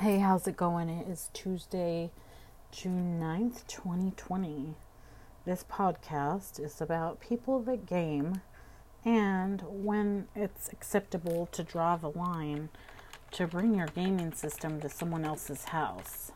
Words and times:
Hey, 0.00 0.18
how's 0.18 0.48
it 0.48 0.56
going? 0.56 0.88
It 0.88 1.06
is 1.06 1.30
Tuesday, 1.32 2.10
June 2.72 3.20
9th, 3.22 3.64
2020. 3.68 4.74
This 5.44 5.64
podcast 5.70 6.58
is 6.58 6.80
about 6.80 7.20
people 7.20 7.60
that 7.60 7.86
game 7.86 8.40
and 9.04 9.62
when 9.68 10.26
it's 10.34 10.68
acceptable 10.72 11.46
to 11.52 11.62
draw 11.62 11.94
the 11.94 12.10
line 12.10 12.70
to 13.30 13.46
bring 13.46 13.76
your 13.76 13.86
gaming 13.86 14.32
system 14.32 14.80
to 14.80 14.88
someone 14.88 15.24
else's 15.24 15.66
house. 15.66 16.32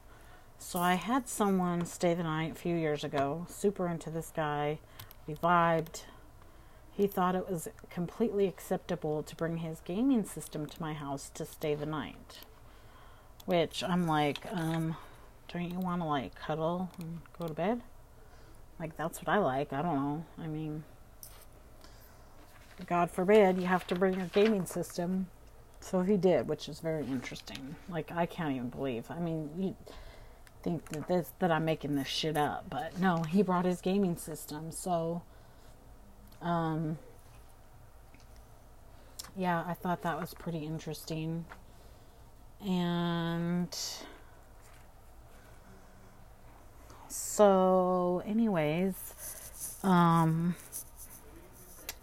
So, 0.57 0.79
I 0.79 0.95
had 0.95 1.29
someone 1.29 1.85
stay 1.85 2.15
the 2.15 2.23
night 2.23 2.53
a 2.53 2.55
few 2.55 2.77
years 2.77 3.03
ago, 3.03 3.45
super 3.51 3.89
into 3.89 4.09
this 4.09 4.31
guy. 4.35 4.79
We 5.27 5.35
vibed. 5.35 6.05
He 6.93 7.09
thought 7.09 7.35
it 7.35 7.51
was 7.51 7.67
completely 7.91 8.47
acceptable 8.47 9.25
to 9.25 9.35
bring 9.35 9.57
his 9.57 9.81
gaming 9.81 10.23
system 10.23 10.67
to 10.67 10.81
my 10.81 10.93
house 10.93 11.29
to 11.35 11.45
stay 11.45 11.75
the 11.75 11.87
night. 11.87 12.39
Which 13.49 13.83
I'm 13.83 14.07
like, 14.07 14.41
um, 14.52 14.95
don't 15.51 15.70
you 15.70 15.79
want 15.79 16.02
to 16.02 16.07
like 16.07 16.34
cuddle 16.34 16.91
and 16.98 17.20
go 17.38 17.48
to 17.48 17.55
bed? 17.55 17.80
Like, 18.79 18.95
that's 18.98 19.23
what 19.23 19.30
I 19.30 19.38
like. 19.38 19.73
I 19.73 19.80
don't 19.80 19.95
know. 19.95 20.24
I 20.38 20.47
mean, 20.47 20.84
God 22.84 23.11
forbid 23.11 23.57
you 23.57 23.65
have 23.65 23.87
to 23.87 23.95
bring 23.95 24.19
your 24.19 24.27
gaming 24.27 24.66
system. 24.66 25.29
So 25.80 26.02
he 26.02 26.19
did, 26.19 26.47
which 26.47 26.69
is 26.69 26.80
very 26.80 27.07
interesting. 27.07 27.77
Like, 27.88 28.12
I 28.12 28.27
can't 28.27 28.55
even 28.55 28.69
believe. 28.69 29.11
I 29.11 29.19
mean, 29.19 29.49
you 29.57 29.74
think 30.62 30.87
that 30.91 31.09
this 31.09 31.33
that 31.38 31.51
I'm 31.51 31.65
making 31.65 31.95
this 31.95 32.07
shit 32.07 32.37
up, 32.37 32.66
but 32.69 33.01
no, 33.01 33.23
he 33.23 33.41
brought 33.41 33.65
his 33.65 33.80
gaming 33.80 34.19
system. 34.19 34.71
So, 34.73 35.23
um, 36.43 36.99
yeah, 39.35 39.65
I 39.66 39.73
thought 39.73 40.02
that 40.02 40.21
was 40.21 40.35
pretty 40.35 40.66
interesting 40.66 41.46
and 42.67 43.77
so 47.09 48.23
anyways 48.27 48.96
um 49.85 50.55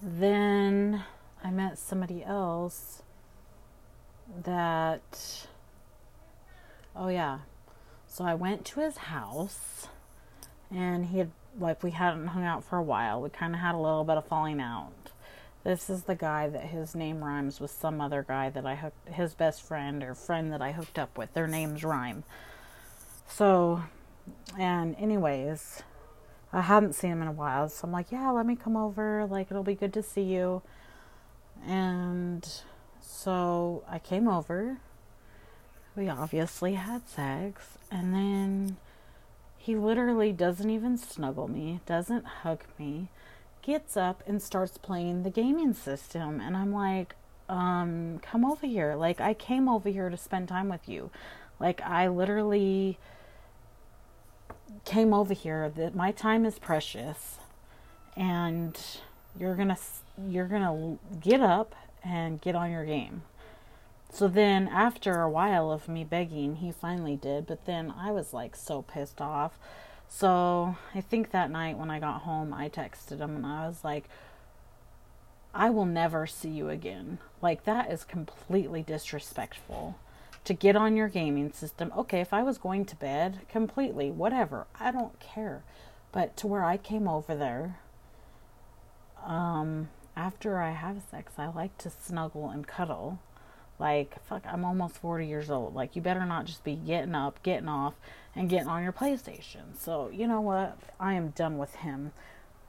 then 0.02 1.04
i 1.44 1.52
met 1.52 1.78
somebody 1.78 2.24
else 2.24 3.02
that 4.44 5.48
oh 6.96 7.08
yeah. 7.08 7.40
So 8.08 8.24
i 8.24 8.34
went 8.34 8.66
to 8.66 8.80
his 8.80 8.98
house 8.98 9.88
and 10.72 11.08
he 11.08 11.20
had 11.20 11.32
like 11.60 11.84
we 11.84 11.92
hadn't 11.92 12.28
hung 12.28 12.44
out 12.44 12.64
for 12.64 12.78
a 12.78 12.84
while. 12.84 13.22
We 13.22 13.30
kind 13.30 13.54
of 13.54 13.62
had 13.62 13.76
a 13.76 13.78
little 13.78 14.04
bit 14.04 14.18
of 14.18 14.26
falling 14.26 14.60
out 14.60 15.05
this 15.66 15.90
is 15.90 16.04
the 16.04 16.16
guy 16.16 16.48
that 16.48 16.68
his 16.68 16.94
name 16.94 17.24
rhymes 17.24 17.60
with 17.60 17.72
some 17.72 18.00
other 18.00 18.24
guy 18.26 18.52
that 18.52 18.68
I 18.68 18.76
hooked, 18.76 19.10
his 19.10 19.34
best 19.34 19.64
friend 19.64 20.04
or 20.04 20.14
friend 20.14 20.54
that 20.54 20.62
I 20.62 20.72
hooked 20.72 21.00
up 21.00 21.18
with. 21.18 21.34
Their 21.34 21.48
names 21.48 21.84
rhyme. 21.84 22.24
So, 23.28 23.82
and 24.60 24.96
anyways, 25.00 25.82
I 26.54 26.62
hadn't 26.62 26.94
seen 26.94 27.12
him 27.12 27.24
in 27.24 27.28
a 27.28 27.32
while, 27.32 27.68
so 27.68 27.88
I'm 27.88 27.92
like, 27.92 28.12
yeah, 28.12 28.30
let 28.30 28.46
me 28.46 28.56
come 28.56 28.78
over. 28.78 29.26
Like, 29.26 29.50
it'll 29.50 29.64
be 29.64 29.74
good 29.74 29.92
to 29.94 30.04
see 30.04 30.22
you. 30.22 30.62
And 31.66 32.48
so 33.02 33.84
I 33.90 33.98
came 33.98 34.28
over. 34.28 34.78
We 35.96 36.10
obviously 36.10 36.76
had 36.76 37.10
sex, 37.10 37.80
and 37.90 38.14
then 38.14 38.78
he 39.58 39.76
literally 39.76 40.32
doesn't 40.32 40.70
even 40.70 40.96
snuggle 40.96 41.48
me, 41.48 41.80
doesn't 41.88 42.26
hug 42.26 42.66
me 42.78 43.10
gets 43.66 43.98
up 43.98 44.24
and 44.28 44.42
starts 44.42 44.78
playing 44.78 45.24
the 45.24 45.30
gaming 45.30 45.74
system. 45.74 46.40
And 46.40 46.56
I'm 46.56 46.72
like, 46.72 47.16
um, 47.50 48.20
come 48.22 48.46
over 48.46 48.68
here. 48.68 48.96
Like, 48.96 49.20
I 49.20 49.34
came 49.34 49.68
over 49.68 49.90
here 49.90 50.10
to 50.10 50.18
spend 50.18 50.48
time 50.48 50.70
with 50.70 50.88
you. 50.88 51.10
Like, 51.60 51.82
I 51.82 52.08
literally 52.08 53.00
came 54.84 55.14
over 55.14 55.34
here 55.34 55.70
that 55.70 55.96
my 55.96 56.12
time 56.12 56.46
is 56.46 56.60
precious 56.60 57.38
and 58.16 58.80
you're 59.40 59.56
going 59.56 59.70
to 59.70 59.78
you're 60.28 60.48
going 60.48 60.62
to 60.62 61.18
get 61.20 61.42
up 61.42 61.76
and 62.04 62.40
get 62.40 62.56
on 62.56 62.72
your 62.72 62.86
game. 62.86 63.24
So 64.12 64.28
then 64.28 64.70
after 64.70 65.22
a 65.22 65.30
while 65.30 65.72
of 65.72 65.90
me 65.90 66.04
begging, 66.06 66.58
he 66.58 66.72
finally 66.72 67.18
did, 67.18 67.48
but 67.48 67.66
then 67.66 67.94
I 67.98 68.12
was 68.12 68.32
like 68.34 68.56
so 68.56 68.82
pissed 68.82 69.20
off. 69.20 69.60
So 70.18 70.78
I 70.94 71.02
think 71.02 71.32
that 71.32 71.52
night 71.52 71.78
when 71.78 71.90
I 71.90 72.00
got 72.00 72.22
home, 72.22 72.54
I 72.54 72.70
texted 72.70 73.20
him 73.20 73.36
and 73.36 73.46
I 73.46 73.68
was 73.68 73.84
like, 73.84 74.06
I 75.54 75.70
will 75.70 75.86
never 75.86 76.26
see 76.26 76.48
you 76.48 76.70
again. 76.70 77.18
Like, 77.42 77.66
that 77.66 77.92
is 77.92 78.06
completely 78.06 78.82
disrespectful. 78.82 80.00
To 80.46 80.54
get 80.54 80.78
on 80.78 80.96
your 80.96 81.10
gaming 81.10 81.52
system, 81.52 81.92
okay, 81.98 82.22
if 82.22 82.32
I 82.32 82.44
was 82.44 82.58
going 82.58 82.86
to 82.86 82.96
bed, 82.96 83.40
completely, 83.50 84.10
whatever, 84.10 84.68
I 84.80 84.92
don't 84.92 85.20
care. 85.20 85.64
But 86.14 86.38
to 86.38 86.48
where 86.48 86.64
I 86.64 86.78
came 86.78 87.10
over 87.10 87.36
there, 87.36 87.80
um, 89.22 89.90
after 90.16 90.62
I 90.62 90.72
have 90.72 91.02
sex, 91.12 91.34
I 91.38 91.48
like 91.48 91.78
to 91.80 91.90
snuggle 91.90 92.50
and 92.50 92.66
cuddle. 92.66 93.20
Like, 93.78 94.24
fuck, 94.24 94.44
I'm 94.46 94.64
almost 94.64 94.98
40 94.98 95.28
years 95.28 95.50
old. 95.50 95.76
Like, 95.76 95.96
you 95.96 96.02
better 96.02 96.26
not 96.26 96.46
just 96.46 96.64
be 96.64 96.76
getting 96.76 97.16
up, 97.16 97.42
getting 97.44 97.68
off, 97.68 97.96
and 98.36 98.50
getting 98.50 98.68
on 98.68 98.84
your 98.84 98.94
PlayStation. 98.94 99.78
So, 99.78 100.10
you 100.14 100.28
know 100.28 100.42
what? 100.42 100.80
I 101.00 101.14
am 101.14 101.30
done 101.30 101.58
with 101.58 101.76
him. 101.78 102.12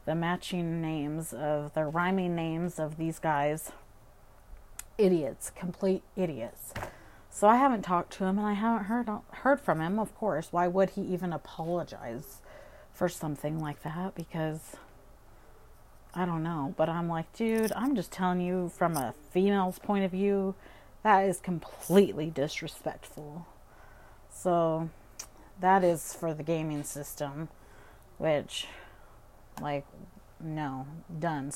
The 0.05 0.15
matching 0.15 0.81
names 0.81 1.33
of 1.33 1.75
the 1.75 1.85
rhyming 1.85 2.35
names 2.35 2.79
of 2.79 2.97
these 2.97 3.19
guys, 3.19 3.73
idiots, 4.99 5.51
complete 5.51 6.03
idiots. 6.17 6.73
So 7.37 7.49
I 7.49 7.57
haven't 7.57 7.83
talked 7.83 8.15
to 8.15 8.25
him 8.25 8.39
and 8.39 8.47
I 8.47 8.55
haven't 8.55 8.87
heard 8.87 9.11
heard 9.31 9.61
from 9.61 9.81
him, 9.81 9.99
of 9.99 10.15
course. 10.15 10.49
Why 10.53 10.69
would 10.69 10.91
he 10.91 11.03
even 11.03 11.35
apologize 11.35 12.41
for 12.95 13.11
something 13.11 13.59
like 13.59 13.83
that? 13.83 14.15
Because 14.15 14.77
I 16.15 16.25
don't 16.25 16.43
know, 16.43 16.73
but 16.79 16.89
I'm 16.89 17.11
like, 17.11 17.31
dude, 17.35 17.73
I'm 17.73 17.95
just 17.95 18.11
telling 18.11 18.41
you 18.41 18.71
from 18.75 18.97
a 18.97 19.15
female's 19.35 19.79
point 19.79 20.07
of 20.07 20.13
view, 20.13 20.55
that 21.03 21.21
is 21.25 21.39
completely 21.39 22.31
disrespectful. 22.31 23.47
So, 24.33 24.91
that 25.61 25.85
is 25.85 26.13
for 26.13 26.35
the 26.35 26.43
gaming 26.43 26.83
system, 26.85 27.49
which, 28.19 28.67
like, 29.61 29.87
no, 30.41 30.87
done. 31.19 31.51